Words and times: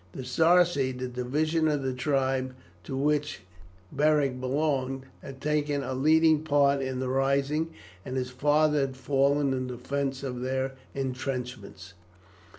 The 0.13 0.23
Sarci, 0.25 0.93
the 0.97 1.07
division 1.07 1.67
of 1.67 1.83
the 1.83 1.93
tribe 1.93 2.55
to 2.85 2.97
which 2.97 3.41
Beric 3.91 4.39
belonged, 4.39 5.03
had 5.21 5.39
taken 5.39 5.83
a 5.83 5.93
leading 5.93 6.41
part 6.43 6.81
in 6.81 6.99
the 6.99 7.07
rising, 7.07 7.69
and 8.03 8.17
his 8.17 8.31
father 8.31 8.79
had 8.81 8.97
fallen 8.97 9.53
in 9.53 9.67
the 9.67 9.77
defence 9.77 10.23
of 10.23 10.41
their 10.41 10.71
intrenchments. 10.95 11.93